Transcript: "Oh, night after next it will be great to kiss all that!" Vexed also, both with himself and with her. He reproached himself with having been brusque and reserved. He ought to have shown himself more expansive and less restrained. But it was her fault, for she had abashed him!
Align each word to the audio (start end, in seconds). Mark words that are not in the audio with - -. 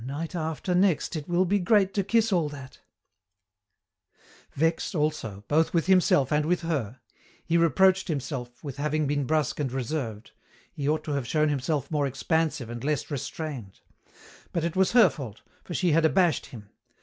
"Oh, 0.03 0.07
night 0.07 0.33
after 0.33 0.73
next 0.73 1.15
it 1.15 1.29
will 1.29 1.45
be 1.45 1.59
great 1.59 1.93
to 1.93 2.03
kiss 2.03 2.31
all 2.33 2.49
that!" 2.49 2.79
Vexed 4.53 4.95
also, 4.95 5.43
both 5.47 5.75
with 5.75 5.85
himself 5.85 6.31
and 6.31 6.43
with 6.43 6.61
her. 6.61 6.99
He 7.45 7.55
reproached 7.55 8.07
himself 8.07 8.63
with 8.63 8.77
having 8.77 9.05
been 9.05 9.25
brusque 9.25 9.59
and 9.59 9.71
reserved. 9.71 10.31
He 10.73 10.89
ought 10.89 11.03
to 11.03 11.11
have 11.11 11.27
shown 11.27 11.49
himself 11.49 11.91
more 11.91 12.07
expansive 12.07 12.67
and 12.67 12.83
less 12.83 13.11
restrained. 13.11 13.79
But 14.51 14.63
it 14.63 14.75
was 14.75 14.93
her 14.93 15.07
fault, 15.11 15.43
for 15.63 15.75
she 15.75 15.91
had 15.91 16.03
abashed 16.03 16.47
him! 16.47 16.71